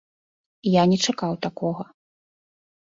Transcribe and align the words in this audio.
Я 0.81 0.87
не 0.95 0.99
чакаў 1.09 1.33
такога. 1.49 1.83